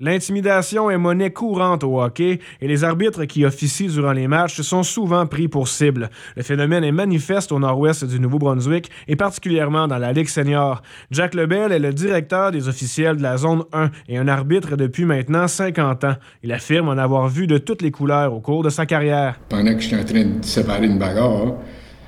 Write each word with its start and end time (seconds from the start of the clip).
L'intimidation 0.00 0.90
est 0.90 0.98
monnaie 0.98 1.30
courante 1.30 1.84
au 1.84 2.02
hockey 2.02 2.40
et 2.60 2.66
les 2.66 2.82
arbitres 2.82 3.26
qui 3.26 3.44
officient 3.44 3.86
durant 3.86 4.10
les 4.10 4.26
matchs 4.26 4.60
sont 4.60 4.82
souvent 4.82 5.24
pris 5.24 5.46
pour 5.46 5.68
cible. 5.68 6.10
Le 6.34 6.42
phénomène 6.42 6.82
est 6.82 6.90
manifeste 6.90 7.52
au 7.52 7.60
nord-ouest 7.60 8.04
du 8.04 8.18
Nouveau-Brunswick 8.18 8.90
et 9.06 9.14
particulièrement 9.14 9.86
dans 9.86 9.98
la 9.98 10.12
Ligue 10.12 10.26
senior. 10.26 10.82
Jack 11.12 11.34
Lebel 11.34 11.70
est 11.70 11.78
le 11.78 11.92
directeur 11.92 12.50
des 12.50 12.66
officiels 12.66 13.18
de 13.18 13.22
la 13.22 13.36
zone 13.36 13.62
1 13.72 13.90
et 14.08 14.18
un 14.18 14.26
arbitre 14.26 14.74
depuis 14.74 15.04
maintenant 15.04 15.46
50 15.46 16.02
ans. 16.02 16.16
Il 16.42 16.50
affirme 16.50 16.88
en 16.88 16.98
avoir 16.98 17.28
vu 17.28 17.46
de 17.46 17.58
toutes 17.58 17.80
les 17.80 17.92
couleurs 17.92 18.34
au 18.34 18.40
cours 18.40 18.64
de 18.64 18.70
sa 18.70 18.86
carrière. 18.86 19.38
Pendant 19.48 19.76
que 19.76 19.80
j'étais 19.80 19.96
en 19.96 20.04
train 20.04 20.24
de 20.24 20.44
séparer 20.44 20.86
une 20.86 20.98
bagarre, 20.98 21.54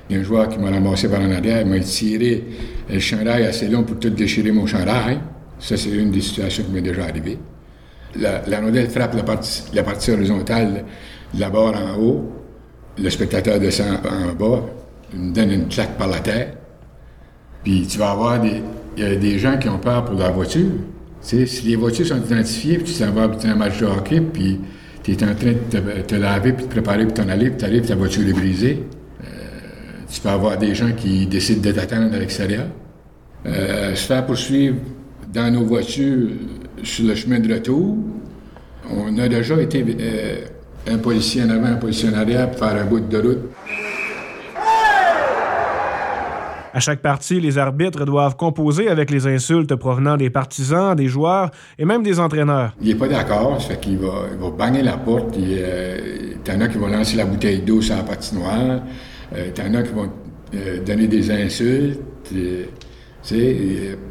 il 0.09 0.17
y 0.17 0.19
a 0.19 0.21
un 0.21 0.25
joueur 0.25 0.49
qui 0.49 0.59
m'a 0.59 0.71
ramassé 0.71 1.09
par 1.09 1.21
en 1.21 1.31
arrière, 1.31 1.65
m'a 1.65 1.79
tiré 1.79 2.43
le 2.89 2.99
chandail 2.99 3.45
assez 3.45 3.69
long 3.69 3.83
pour 3.83 3.97
tout 3.97 4.09
déchirer 4.09 4.51
mon 4.51 4.65
chandail. 4.65 5.19
Ça, 5.57 5.77
c'est 5.77 5.89
une 5.89 6.11
des 6.11 6.19
situations 6.19 6.65
qui 6.65 6.71
m'est 6.71 6.81
déjà 6.81 7.05
arrivée 7.05 7.39
la, 8.15 8.41
la, 8.47 8.89
frappe 8.89 9.15
la 9.15 9.23
partie, 9.23 9.63
la 9.73 9.83
partie 9.83 10.11
horizontale 10.11 10.85
de 11.33 11.39
la 11.39 11.49
barre 11.49 11.75
en 11.75 11.99
haut, 11.99 12.31
le 12.97 13.09
spectateur 13.09 13.59
descend 13.59 13.97
en 14.05 14.33
bas, 14.33 14.63
me 15.13 15.33
donne 15.33 15.51
une 15.51 15.67
claque 15.67 15.97
par 15.97 16.07
la 16.07 16.19
tête, 16.19 16.57
puis 17.63 17.85
tu 17.87 17.97
vas 17.97 18.11
avoir 18.11 18.41
des, 18.41 18.61
y 18.97 19.03
a 19.03 19.15
des 19.15 19.39
gens 19.39 19.57
qui 19.57 19.69
ont 19.69 19.79
peur 19.79 20.05
pour 20.05 20.17
leur 20.17 20.33
voiture. 20.33 20.71
Si 21.21 21.45
les 21.65 21.75
voitures 21.75 22.05
sont 22.05 22.23
identifiées, 22.23 22.77
puis 22.77 22.93
tu 22.93 22.99
t'en 22.99 23.11
vas 23.11 23.29
un 23.43 23.55
match 23.55 23.79
de 23.79 23.85
hockey, 23.85 24.21
puis 24.21 24.59
tu 25.03 25.11
es 25.11 25.23
en 25.23 25.35
train 25.35 25.53
de 25.53 26.01
te, 26.01 26.15
laver, 26.15 26.53
puis 26.53 26.65
te 26.65 26.69
préparer 26.69 27.05
pour 27.05 27.13
t'en 27.13 27.27
aller, 27.29 27.49
puis 27.49 27.57
tu 27.57 27.65
arrives, 27.65 27.85
ta 27.85 27.95
voiture 27.95 28.27
est 28.27 28.33
brisée, 28.33 28.83
euh, 29.23 29.27
tu 30.09 30.21
peux 30.21 30.29
avoir 30.29 30.57
des 30.57 30.73
gens 30.73 30.91
qui 30.95 31.27
décident 31.27 31.61
de 31.61 31.71
t'attendre 31.71 32.13
à 32.13 32.19
l'extérieur. 32.19 32.67
Euh, 33.45 33.95
se 33.95 34.05
faire 34.05 34.25
poursuivre 34.25 34.77
dans 35.33 35.51
nos 35.51 35.63
voitures 35.63 36.29
sur 36.83 37.05
le 37.05 37.15
chemin 37.15 37.39
de 37.39 37.53
retour. 37.53 37.97
On 38.89 39.17
a 39.17 39.27
déjà 39.27 39.61
été 39.61 39.85
euh, 39.99 40.45
un 40.87 40.97
policier 40.97 41.43
en 41.43 41.49
avant, 41.49 41.67
un 41.67 41.75
policier 41.75 42.09
en 42.09 42.13
arrière 42.13 42.49
pour 42.49 42.59
faire 42.59 42.81
un 42.81 42.85
bout 42.85 42.99
de 42.99 43.17
route. 43.17 43.39
À 46.77 46.79
chaque 46.79 46.99
partie, 46.99 47.39
les 47.39 47.57
arbitres 47.57 48.05
doivent 48.05 48.35
composer 48.35 48.87
avec 48.87 49.09
les 49.09 49.25
insultes 49.25 49.73
provenant 49.73 50.15
des 50.15 50.29
partisans, 50.29 50.95
des 50.95 51.07
joueurs 51.07 51.49
et 51.79 51.85
même 51.85 52.03
des 52.03 52.19
entraîneurs. 52.19 52.75
Il 52.79 52.89
n'est 52.89 52.95
pas 52.95 53.07
d'accord, 53.07 53.59
ça 53.59 53.69
fait 53.69 53.79
qu'il 53.79 53.97
va, 53.97 54.25
il 54.31 54.37
va 54.37 54.51
bagner 54.51 54.83
la 54.83 54.95
porte. 54.95 55.35
Il 55.37 55.57
euh, 55.57 56.35
en 56.47 56.61
a 56.61 56.67
qui 56.67 56.77
vont 56.77 56.85
lancer 56.85 57.17
la 57.17 57.25
bouteille 57.25 57.61
d'eau 57.61 57.81
sur 57.81 57.95
la 57.95 58.03
patinoire. 58.03 58.81
Euh, 59.35 59.49
T'en 59.55 59.73
as 59.73 59.81
qui 59.81 59.93
vont 59.93 60.11
euh, 60.53 60.83
donner 60.83 61.07
des 61.07 61.31
insultes. 61.31 61.99
il 62.31 62.67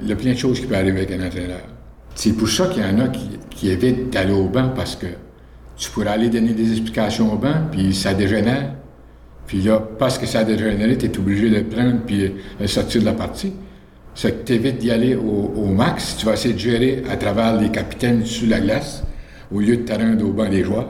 y 0.02 0.12
a 0.12 0.16
plein 0.16 0.32
de 0.32 0.36
choses 0.36 0.58
qui 0.58 0.66
peuvent 0.66 0.78
arriver 0.78 1.02
avec 1.02 1.12
un 1.12 1.24
entraîneur. 1.24 1.75
C'est 2.16 2.32
pour 2.32 2.48
ça 2.48 2.66
qu'il 2.68 2.82
y 2.82 2.86
en 2.86 2.98
a 2.98 3.08
qui, 3.50 3.68
évitent 3.68 4.10
d'aller 4.10 4.32
au 4.32 4.48
banc 4.48 4.70
parce 4.74 4.96
que 4.96 5.06
tu 5.76 5.90
pourrais 5.90 6.08
aller 6.08 6.30
donner 6.30 6.54
des 6.54 6.72
explications 6.72 7.32
au 7.32 7.36
banc, 7.36 7.68
puis 7.70 7.94
ça 7.94 8.14
dégénère. 8.14 8.72
Puis 9.46 9.60
là, 9.60 9.78
parce 9.98 10.18
que 10.18 10.24
ça 10.24 10.40
a 10.40 10.44
dégénéré, 10.44 10.96
tu 10.96 11.06
es 11.06 11.18
obligé 11.18 11.50
de 11.50 11.60
prendre 11.60 12.00
puis 12.06 12.32
de 12.58 12.66
sortir 12.66 13.02
de 13.02 13.06
la 13.06 13.12
partie. 13.12 13.52
C'est 14.14 14.32
que 14.32 14.46
tu 14.46 14.54
évites 14.54 14.78
d'y 14.78 14.90
aller 14.90 15.14
au, 15.14 15.66
max. 15.66 16.16
Tu 16.18 16.24
vas 16.24 16.32
essayer 16.32 16.54
de 16.54 16.58
gérer 16.58 17.02
à 17.08 17.16
travers 17.16 17.60
les 17.60 17.70
capitaines 17.70 18.24
sur 18.24 18.48
la 18.48 18.60
glace 18.60 19.04
au 19.52 19.60
lieu 19.60 19.76
de 19.76 19.82
te 19.82 19.92
rendre 19.92 20.26
au 20.26 20.32
banc 20.32 20.48
des 20.48 20.64
joueurs. 20.64 20.88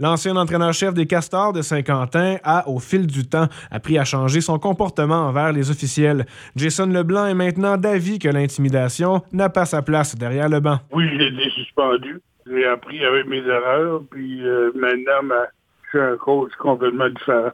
L'ancien 0.00 0.34
entraîneur-chef 0.34 0.92
des 0.92 1.06
Castors 1.06 1.52
de 1.52 1.62
Saint-Quentin 1.62 2.38
a, 2.42 2.68
au 2.68 2.80
fil 2.80 3.06
du 3.06 3.28
temps, 3.28 3.46
appris 3.70 3.96
à 3.96 4.04
changer 4.04 4.40
son 4.40 4.58
comportement 4.58 5.28
envers 5.28 5.52
les 5.52 5.70
officiels. 5.70 6.26
Jason 6.56 6.86
Leblanc 6.86 7.26
est 7.26 7.34
maintenant 7.34 7.76
d'avis 7.76 8.18
que 8.18 8.28
l'intimidation 8.28 9.22
n'a 9.32 9.50
pas 9.50 9.66
sa 9.66 9.82
place 9.82 10.16
derrière 10.16 10.48
le 10.48 10.58
banc. 10.58 10.80
Oui, 10.90 11.08
j'ai 11.16 11.28
été 11.28 11.48
suspendu. 11.50 12.20
J'ai 12.44 12.66
appris 12.66 13.04
avec 13.04 13.28
mes 13.28 13.38
erreurs, 13.46 14.02
puis 14.10 14.44
euh, 14.44 14.72
maintenant, 14.74 15.22
ben, 15.22 15.46
je 15.84 15.88
suis 15.90 16.00
un 16.00 16.16
coach 16.16 16.50
complètement 16.58 17.08
différent. 17.10 17.52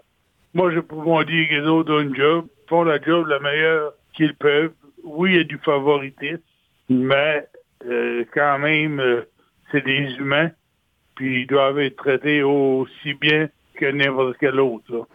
Moi, 0.55 0.73
je 0.73 0.81
peux 0.81 0.97
vous 0.97 1.25
dire 1.25 1.47
que 1.47 1.55
les 1.57 1.67
autres 1.67 1.93
ont 1.93 2.01
une 2.01 2.17
job, 2.17 2.47
font 2.71 2.85
la 2.85 2.99
job 3.03 3.27
la 3.27 3.39
meilleure 3.41 3.93
qu'ils 4.15 4.35
peuvent. 4.35 4.73
Oui, 5.05 5.33
il 5.33 5.37
y 5.37 5.41
a 5.41 5.45
du 5.45 5.59
favoritisme, 5.59 6.41
mais 6.89 7.47
euh, 7.87 8.25
quand 8.33 8.59
même, 8.61 8.99
euh, 8.99 9.29
c'est 9.71 9.85
des 9.85 10.15
humains 10.19 10.49
puis 11.21 11.43
ils 11.43 11.47
doivent 11.47 11.79
être 11.81 11.97
traités 11.97 12.43
aussi 12.43 13.13
bien 13.21 13.51
que 13.79 13.93
n'importe 13.93 14.37
quel 14.41 14.59
autre. 14.59 15.07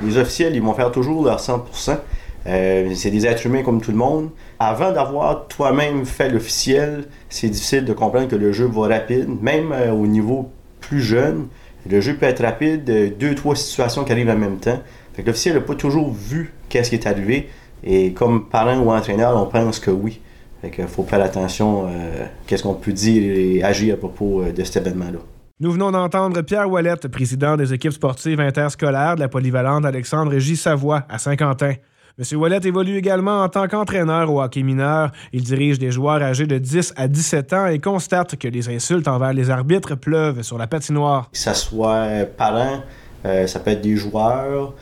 Les 0.00 0.16
officiels, 0.16 0.54
ils 0.54 0.62
vont 0.62 0.72
faire 0.74 0.92
toujours 0.92 1.24
leur 1.24 1.40
100%. 1.40 1.98
Euh, 2.46 2.90
c'est 2.94 3.10
des 3.10 3.26
êtres 3.26 3.46
humains 3.46 3.64
comme 3.64 3.80
tout 3.80 3.90
le 3.90 3.96
monde. 3.96 4.30
Avant 4.60 4.92
d'avoir 4.92 5.48
toi-même 5.48 6.06
fait 6.06 6.28
l'officiel, 6.28 7.06
c'est 7.28 7.48
difficile 7.48 7.84
de 7.84 7.92
comprendre 7.92 8.28
que 8.28 8.36
le 8.36 8.52
jeu 8.52 8.66
va 8.66 8.86
rapide, 8.86 9.26
même 9.42 9.72
euh, 9.72 9.90
au 9.90 10.06
niveau 10.06 10.52
plus 10.80 11.00
jeune. 11.00 11.48
Le 11.90 12.00
jeu 12.00 12.14
peut 12.14 12.26
être 12.26 12.44
rapide, 12.44 12.88
euh, 12.90 13.10
deux, 13.10 13.34
trois 13.34 13.56
situations 13.56 14.04
qui 14.04 14.12
arrivent 14.12 14.30
en 14.30 14.38
même 14.38 14.58
temps. 14.58 14.80
l'officiel 15.18 15.56
n'a 15.56 15.62
pas 15.62 15.74
toujours 15.74 16.12
vu 16.12 16.54
qu'est-ce 16.68 16.90
qui 16.90 16.94
est 16.94 17.08
arrivé. 17.08 17.48
Et 17.82 18.12
comme 18.12 18.48
parent 18.48 18.78
ou 18.78 18.92
entraîneur, 18.92 19.36
on 19.36 19.46
pense 19.46 19.80
que 19.80 19.90
oui. 19.90 20.20
Il 20.62 20.86
faut 20.86 21.04
faire 21.04 21.22
attention 21.22 21.86
euh, 21.86 22.26
qu'est-ce 22.46 22.62
qu'on 22.62 22.74
peut 22.74 22.92
dire 22.92 23.22
et 23.22 23.62
agir 23.62 23.94
à 23.94 23.96
propos 23.96 24.42
euh, 24.42 24.52
de 24.52 24.62
cet 24.62 24.76
événement-là. 24.76 25.18
Nous 25.58 25.72
venons 25.72 25.90
d'entendre 25.90 26.40
Pierre 26.42 26.70
Ouellette, 26.70 27.08
président 27.08 27.56
des 27.56 27.72
équipes 27.72 27.92
sportives 27.92 28.40
interscolaires 28.40 29.14
de 29.14 29.20
la 29.20 29.28
polyvalente 29.28 29.84
Alexandre 29.84 30.38
J. 30.38 30.56
Savoie 30.56 31.04
à 31.08 31.18
Saint-Quentin. 31.18 31.74
M. 32.18 32.38
Ouellette 32.38 32.66
évolue 32.66 32.96
également 32.96 33.42
en 33.42 33.48
tant 33.48 33.68
qu'entraîneur 33.68 34.30
au 34.30 34.42
hockey 34.42 34.62
mineur. 34.62 35.10
Il 35.32 35.42
dirige 35.42 35.78
des 35.78 35.90
joueurs 35.90 36.22
âgés 36.22 36.46
de 36.46 36.58
10 36.58 36.94
à 36.96 37.08
17 37.08 37.52
ans 37.54 37.66
et 37.66 37.78
constate 37.78 38.36
que 38.36 38.48
les 38.48 38.68
insultes 38.68 39.08
envers 39.08 39.32
les 39.32 39.48
arbitres 39.48 39.94
pleuvent 39.94 40.42
sur 40.42 40.58
la 40.58 40.66
patinoire. 40.66 41.30
Que 41.30 41.38
ce 41.38 41.54
soit 41.54 42.26
parents, 42.36 42.82
euh, 43.24 43.46
ça 43.46 43.60
peut 43.60 43.70
être 43.70 43.80
des 43.80 43.96
joueurs, 43.96 44.74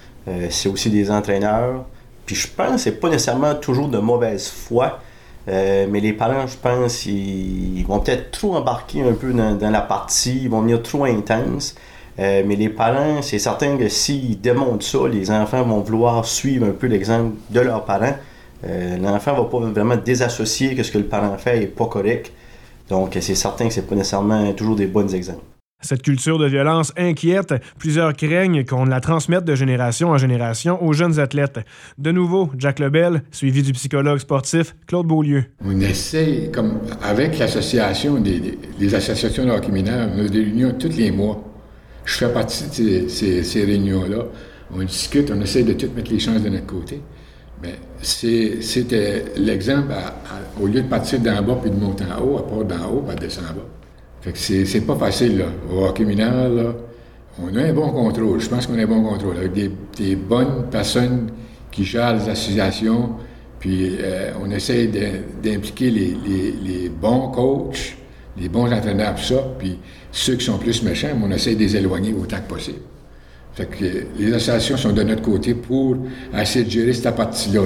c'est 0.51 0.69
aussi 0.69 0.91
des 0.91 1.11
entraîneurs. 1.11 1.87
Puis 2.27 2.37
je 2.37 2.49
pense 2.49 2.73
que 2.73 2.79
c'est 2.79 3.01
pas 3.01 3.09
nécessairement 3.09 3.55
toujours 3.55 3.89
de 3.89 3.99
mauvaise 3.99 4.49
foi. 4.49 5.01
Euh, 5.49 5.87
mais 5.89 6.01
les 6.01 6.13
parents, 6.13 6.47
je 6.47 6.57
pense, 6.57 7.07
ils, 7.07 7.85
vont 7.87 8.01
peut-être 8.01 8.31
trop 8.31 8.55
embarquer 8.55 9.03
un 9.03 9.15
peu 9.15 9.33
dans, 9.33 9.71
la 9.71 9.81
partie, 9.81 10.41
ils 10.43 10.51
vont 10.51 10.61
venir 10.61 10.83
trop 10.83 11.05
intense. 11.05 11.75
Euh, 12.19 12.43
mais 12.47 12.57
les 12.57 12.69
parents, 12.69 13.23
c'est 13.23 13.39
certain 13.39 13.77
que 13.77 13.89
s'ils 13.89 14.41
démontrent 14.41 14.85
ça, 14.85 14.99
les 15.09 15.31
enfants 15.31 15.63
vont 15.63 15.81
vouloir 15.81 16.25
suivre 16.25 16.67
un 16.67 16.73
peu 16.73 16.87
l'exemple 16.87 17.37
de 17.51 17.61
leurs 17.61 17.85
parents. 17.85 18.17
Euh, 18.67 18.99
l'enfant 18.99 19.35
va 19.35 19.45
pas 19.45 19.61
vraiment 19.61 19.97
désassocier 19.97 20.75
que 20.75 20.83
ce 20.83 20.91
que 20.91 20.99
le 20.99 21.05
parent 21.05 21.39
fait 21.39 21.63
est 21.63 21.67
pas 21.67 21.87
correct. 21.87 22.33
Donc, 22.91 23.17
c'est 23.21 23.35
certain 23.35 23.69
que 23.69 23.75
c'est 23.75 23.87
pas 23.87 23.95
nécessairement 23.95 24.53
toujours 24.53 24.77
des 24.77 24.87
bons 24.87 25.15
exemples. 25.15 25.45
Cette 25.81 26.03
culture 26.03 26.41
de 26.41 26.47
violence 26.47 26.93
inquiète. 26.97 27.55
Plusieurs 27.79 28.13
craignent 28.13 28.65
qu'on 28.65 28.85
la 28.85 29.01
transmette 29.01 29.45
de 29.45 29.55
génération 29.55 30.09
en 30.09 30.19
génération 30.19 30.83
aux 30.83 30.93
jeunes 30.93 31.21
athlètes. 31.21 31.61
De 31.99 32.11
nouveau, 32.11 32.51
Jack 32.59 32.81
Lebel, 32.81 33.23
suivi 33.31 33.63
du 33.63 33.73
psychologue 33.73 34.19
sportif 34.19 34.75
Claude 34.89 35.07
Beaulieu. 35.07 35.45
On 35.65 35.81
essaie, 35.81 36.51
comme 36.53 36.81
avec 37.01 37.39
l'association 37.39 38.19
des, 38.21 38.95
associations 38.95 39.45
de 39.45 39.51
hockey 39.51 39.71
mineur, 39.71 40.09
on 40.17 40.25
a 40.25 40.29
des 40.29 40.41
réunions 40.41 40.75
tous 40.77 40.97
les 40.97 41.13
mois. 41.13 41.45
Je 42.05 42.15
fais 42.15 42.33
partie 42.33 42.65
de 42.65 43.07
ces, 43.09 43.65
réunions-là. 43.65 44.25
On 44.75 44.83
discute, 44.83 45.31
on 45.31 45.41
essaie 45.41 45.63
de 45.63 45.75
tout 45.75 45.91
mettre 45.95 46.11
les 46.11 46.19
chances 46.19 46.43
de 46.43 46.49
notre 46.49 46.67
côté. 46.67 47.01
Mais 47.63 47.77
c'était 48.03 49.27
l'exemple, 49.37 49.93
au 50.61 50.67
lieu 50.67 50.83
de 50.83 50.89
partir 50.89 51.21
d'en 51.21 51.41
bas 51.41 51.57
puis 51.63 51.71
de 51.71 51.77
monter 51.77 52.05
en 52.05 52.21
haut, 52.21 52.39
à 52.39 52.47
part 52.49 52.65
d'en 52.65 52.91
haut, 52.91 53.05
à 53.09 53.15
descendre 53.15 53.51
en 53.51 53.55
bas. 53.55 53.78
Fait 54.21 54.33
que 54.33 54.39
c'est 54.39 54.81
pas 54.81 54.97
facile, 54.97 55.39
là. 55.39 55.45
Au 55.73 55.85
hockey 55.85 56.05
mineur, 56.05 56.49
là, 56.49 56.75
on 57.41 57.55
a 57.57 57.63
un 57.63 57.73
bon 57.73 57.91
contrôle. 57.91 58.41
Je 58.41 58.49
pense 58.49 58.67
qu'on 58.67 58.79
a 58.79 58.83
un 58.83 58.87
bon 58.87 59.03
contrôle 59.03 59.37
avec 59.37 59.53
des, 59.53 60.17
bonnes 60.17 60.69
personnes 60.71 61.31
qui 61.71 61.85
gèrent 61.85 62.15
les 62.15 62.29
associations. 62.29 63.11
Puis 63.61 63.97
euh, 64.01 64.33
on 64.43 64.51
essaie 64.51 64.89
d'impliquer 65.43 65.91
les, 65.91 66.89
bons 66.89 67.29
coachs, 67.29 67.97
les 68.37 68.49
bons 68.49 68.73
entraîneurs, 68.73 69.15
tout 69.15 69.23
ça. 69.23 69.43
Puis 69.59 69.79
ceux 70.11 70.35
qui 70.35 70.45
sont 70.45 70.59
plus 70.59 70.83
méchants, 70.83 71.09
on 71.23 71.31
essaie 71.31 71.55
de 71.55 71.61
les 71.61 71.77
éloigner 71.77 72.13
autant 72.13 72.39
que 72.39 72.49
possible. 72.49 72.79
Fait 73.53 73.67
que 73.67 73.85
les 74.19 74.33
associations 74.33 74.77
sont 74.77 74.93
de 74.93 75.03
notre 75.03 75.23
côté 75.23 75.55
pour 75.55 75.97
essayer 76.37 76.65
de 76.65 76.71
gérer 76.71 76.93
cette 76.93 77.15
partie-là. 77.15 77.63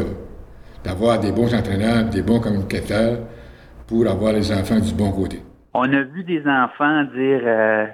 D'avoir 0.84 1.20
des 1.20 1.32
bons 1.32 1.55
entraîneurs, 1.55 2.06
des 2.06 2.22
bons 2.22 2.40
communicateurs 2.40 3.20
pour 3.87 4.06
avoir 4.06 4.32
les 4.32 4.50
enfants 4.52 4.81
du 4.81 4.93
bon 4.93 5.12
côté. 5.12 5.40
On 5.74 5.92
a 5.92 6.02
vu 6.02 6.24
des 6.24 6.46
enfants 6.46 7.04
dire 7.04 7.40
euh, 7.44 7.86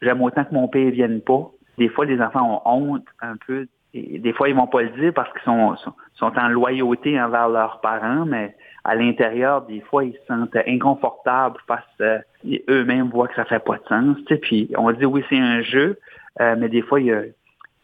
j'aime 0.00 0.22
autant 0.22 0.44
que 0.44 0.54
mon 0.54 0.68
père 0.68 0.90
vienne 0.90 1.20
pas. 1.20 1.50
Des 1.76 1.88
fois, 1.88 2.06
les 2.06 2.20
enfants 2.20 2.62
ont 2.66 2.94
honte 2.94 3.06
un 3.20 3.36
peu. 3.46 3.66
Des 3.94 4.32
fois, 4.32 4.48
ils 4.48 4.54
vont 4.54 4.66
pas 4.66 4.82
le 4.82 4.90
dire 4.90 5.12
parce 5.14 5.32
qu'ils 5.32 5.42
sont, 5.42 5.74
sont, 6.14 6.38
en 6.38 6.48
loyauté 6.48 7.20
envers 7.20 7.48
leurs 7.48 7.80
parents, 7.80 8.26
mais 8.26 8.54
à 8.84 8.94
l'intérieur, 8.94 9.62
des 9.62 9.80
fois, 9.80 10.04
ils 10.04 10.12
se 10.12 10.26
sentent 10.26 10.56
inconfortables 10.66 11.58
parce 11.66 11.86
qu'eux-mêmes 11.98 13.08
voient 13.08 13.28
que 13.28 13.34
ça 13.34 13.44
fait 13.44 13.64
pas 13.64 13.76
de 13.76 13.84
sens. 13.88 14.16
Tu 14.26 14.36
puis 14.36 14.70
on 14.76 14.90
dit 14.92 15.06
oui, 15.06 15.24
c'est 15.28 15.38
un 15.38 15.62
jeu, 15.62 15.98
euh, 16.40 16.54
mais 16.58 16.68
des 16.68 16.82
fois, 16.82 17.00
il 17.00 17.32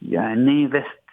y 0.03 0.17
a, 0.17 0.23
un 0.23 0.47
investissement 0.47 1.04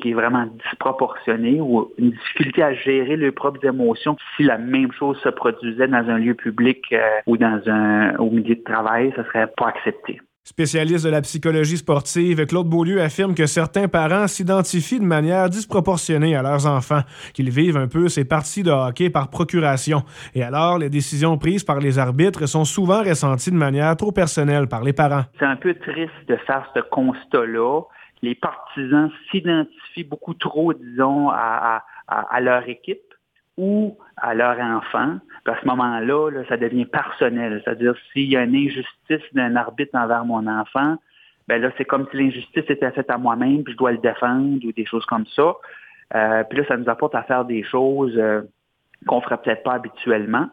qui 0.00 0.10
est 0.10 0.14
vraiment 0.14 0.46
disproportionné 0.64 1.60
ou 1.60 1.90
une 1.98 2.10
difficulté 2.10 2.62
à 2.62 2.74
gérer 2.74 3.16
leurs 3.16 3.34
propres 3.34 3.64
émotions 3.64 4.16
si 4.36 4.42
la 4.42 4.58
même 4.58 4.92
chose 4.92 5.18
se 5.22 5.28
produisait 5.28 5.88
dans 5.88 6.08
un 6.08 6.18
lieu 6.18 6.34
public 6.34 6.84
euh, 6.92 6.98
ou 7.26 7.36
dans 7.36 7.60
un 7.66 8.16
au 8.16 8.30
milieu 8.30 8.54
de 8.54 8.62
travail, 8.62 9.12
ça 9.16 9.24
serait 9.24 9.46
pas 9.56 9.68
accepté. 9.68 10.20
Spécialiste 10.48 11.04
de 11.04 11.10
la 11.10 11.20
psychologie 11.20 11.76
sportive, 11.76 12.46
Claude 12.46 12.68
Beaulieu 12.68 13.02
affirme 13.02 13.34
que 13.34 13.44
certains 13.44 13.86
parents 13.86 14.26
s'identifient 14.26 14.98
de 14.98 15.04
manière 15.04 15.50
disproportionnée 15.50 16.34
à 16.34 16.40
leurs 16.40 16.66
enfants, 16.66 17.02
qu'ils 17.34 17.50
vivent 17.50 17.76
un 17.76 17.86
peu 17.86 18.08
ces 18.08 18.24
parties 18.24 18.62
de 18.62 18.70
hockey 18.70 19.10
par 19.10 19.28
procuration. 19.28 20.04
Et 20.34 20.42
alors, 20.42 20.78
les 20.78 20.88
décisions 20.88 21.36
prises 21.36 21.64
par 21.64 21.80
les 21.80 21.98
arbitres 21.98 22.46
sont 22.46 22.64
souvent 22.64 23.02
ressenties 23.02 23.50
de 23.50 23.56
manière 23.56 23.94
trop 23.94 24.10
personnelle 24.10 24.68
par 24.68 24.84
les 24.84 24.94
parents. 24.94 25.24
C'est 25.38 25.44
un 25.44 25.56
peu 25.56 25.74
triste 25.74 26.28
de 26.28 26.36
faire 26.46 26.66
ce 26.74 26.80
constat-là. 26.80 27.82
Les 28.22 28.34
partisans 28.34 29.10
s'identifient 29.30 30.04
beaucoup 30.04 30.34
trop, 30.34 30.72
disons, 30.72 31.30
à, 31.30 31.84
à 32.08 32.40
leur 32.40 32.68
équipe 32.68 33.08
ou 33.58 33.98
à 34.16 34.34
leur 34.34 34.58
enfant. 34.60 35.18
à 35.44 35.60
ce 35.60 35.66
moment-là, 35.66 36.30
ça 36.48 36.56
devient 36.56 36.86
personnel. 36.86 37.60
C'est-à-dire, 37.64 37.94
s'il 38.12 38.30
y 38.30 38.36
a 38.36 38.44
une 38.44 38.54
injustice 38.54 39.22
d'un 39.32 39.56
arbitre 39.56 39.98
envers 39.98 40.24
mon 40.24 40.46
enfant, 40.46 40.96
ben 41.48 41.60
là, 41.60 41.70
c'est 41.76 41.84
comme 41.84 42.06
si 42.10 42.18
l'injustice 42.18 42.64
était 42.68 42.90
faite 42.92 43.10
à 43.10 43.18
moi-même, 43.18 43.64
puis 43.64 43.72
je 43.72 43.78
dois 43.78 43.92
le 43.92 43.98
défendre 43.98 44.64
ou 44.64 44.72
des 44.72 44.86
choses 44.86 45.04
comme 45.06 45.26
ça. 45.26 45.56
Euh, 46.14 46.44
puis 46.44 46.58
là, 46.58 46.64
ça 46.68 46.76
nous 46.76 46.88
apporte 46.88 47.14
à 47.14 47.22
faire 47.24 47.44
des 47.44 47.64
choses 47.64 48.14
euh, 48.16 48.42
qu'on 49.06 49.20
ferait 49.20 49.38
peut-être 49.38 49.64
pas 49.64 49.74
habituellement. 49.74 50.48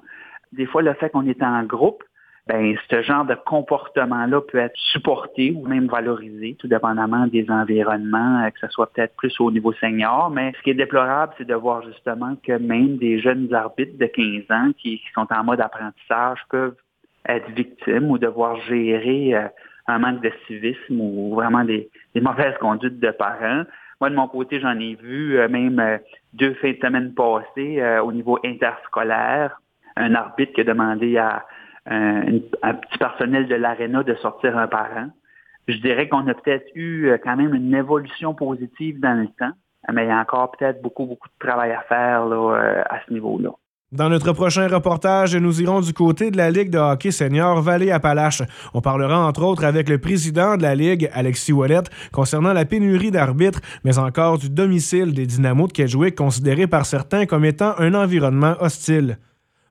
Des 0.52 0.66
fois, 0.66 0.82
le 0.82 0.94
fait 0.94 1.10
qu'on 1.10 1.28
est 1.28 1.44
en 1.44 1.64
groupe, 1.64 2.04
ben, 2.48 2.76
ce 2.92 3.02
genre 3.02 3.26
de 3.26 3.34
comportement-là 3.34 4.40
peut 4.42 4.60
être 4.60 4.78
supporté 4.78 5.52
ou 5.52 5.66
même 5.66 5.88
valorisé, 5.88 6.56
tout 6.60 6.68
dépendamment 6.68 7.26
des 7.26 7.50
environnements, 7.50 8.44
euh, 8.44 8.50
que 8.52 8.60
ce 8.60 8.68
soit 8.68 8.92
peut-être 8.94 9.16
plus 9.16 9.36
au 9.40 9.50
niveau 9.52 9.74
senior. 9.74 10.30
Mais 10.30 10.54
ce 10.56 10.62
qui 10.62 10.70
est 10.70 10.76
déplorable, 10.76 11.34
c'est 11.40 11.48
de 11.48 11.56
voir 11.56 11.82
justement 11.82 12.36
que 12.44 12.52
même 12.54 12.98
des 12.98 13.20
jeunes 13.20 13.52
arbitres 13.52 13.98
de 13.98 14.06
15 14.06 14.44
ans 14.52 14.72
qui, 14.78 15.02
sont 15.16 15.28
en 15.32 15.44
mode 15.44 15.60
apprentissage 15.60 16.40
peuvent 16.50 16.76
être 17.28 17.50
victimes 17.50 18.12
ou 18.12 18.20
devoir 18.20 18.58
gérer 18.62 19.34
euh, 19.34 19.48
un 19.88 19.98
manque 19.98 20.22
de 20.22 20.32
civisme 20.46 21.02
ou 21.02 21.34
vraiment 21.34 21.64
des, 21.64 21.90
mauvaises 22.14 22.58
conduites 22.60 23.00
de 23.00 23.10
parents. 23.10 23.64
Moi, 24.00 24.12
de 24.12 24.16
mon 24.16 24.28
côté, 24.28 24.60
j'en 24.60 24.80
ai 24.80 24.94
vu 24.94 25.40
euh, 25.40 25.48
même 25.48 26.00
deux 26.34 26.54
fins 26.56 26.74
de 26.74 26.78
semaine 26.78 27.16
passées 27.16 27.82
au 28.04 28.12
niveau 28.12 28.38
interscolaire, 28.46 29.60
un 29.96 30.14
arbitre 30.14 30.54
qui 30.54 30.62
a 30.62 30.64
demandé 30.64 31.18
à 31.18 31.44
un, 31.86 32.40
petit 32.74 32.98
personnel 32.98 33.48
de 33.48 33.56
l'aréna 33.56 34.04
de 34.04 34.16
sortir 34.16 34.58
un 34.58 34.68
parent. 34.68 35.10
Je 35.68 35.78
dirais 35.78 36.08
qu'on 36.08 36.28
a 36.28 36.34
peut-être 36.34 36.68
eu 36.76 37.08
euh, 37.08 37.18
quand 37.24 37.36
même 37.36 37.54
une 37.54 37.74
évolution 37.74 38.34
positive 38.34 39.00
dans 39.00 39.20
le 39.20 39.28
temps, 39.28 39.56
mais 39.92 40.06
il 40.06 40.10
y 40.10 40.12
a 40.12 40.20
encore 40.20 40.52
peut-être 40.52 40.82
beaucoup, 40.82 41.06
beaucoup 41.06 41.28
de 41.28 41.48
travail 41.48 41.72
à 41.72 41.82
faire 41.82 42.24
euh, 42.24 42.82
à 42.90 43.00
ce 43.08 43.14
niveau-là. 43.14 43.52
Dans 43.92 44.10
notre 44.10 44.34
prochain 44.34 44.68
reportage, 44.68 45.36
nous 45.36 45.62
irons 45.62 45.80
du 45.80 45.94
côté 45.94 46.30
de 46.30 46.38
la 46.38 46.52
Ligue 46.52 46.70
de 46.70 46.78
hockey 46.78 47.12
senior 47.12 47.62
Vallée-Appalaches. 47.62 48.42
On 48.74 48.82
parlera 48.82 49.26
entre 49.26 49.44
autres 49.44 49.64
avec 49.64 49.88
le 49.90 50.00
président 50.00 50.58
de 50.58 50.64
la 50.64 50.76
Ligue, 50.76 51.10
Alexis 51.14 51.54
Ouellet, 51.54 51.84
concernant 52.12 52.52
la 52.52 52.66
pénurie 52.66 53.12
d'arbitres, 53.12 53.62
mais 53.84 53.98
encore 53.98 54.38
du 54.38 54.50
domicile 54.50 55.14
des 55.14 55.26
Dynamos 55.26 55.68
de 55.68 55.72
Kedgewick, 55.74 56.16
considéré 56.16 56.68
par 56.68 56.86
certains 56.86 57.26
comme 57.26 57.46
étant 57.46 57.74
un 57.78 57.94
environnement 57.94 58.56
hostile. 58.60 59.18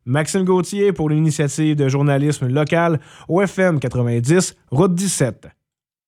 Maxime 0.07 0.45
Gauthier 0.45 0.93
pour 0.93 1.09
l'initiative 1.09 1.77
de 1.77 1.89
journalisme 1.89 2.49
local 2.49 3.01
au 3.29 3.41
FM 3.41 3.81
90, 3.81 4.55
route 4.71 4.95
17. 4.95 5.49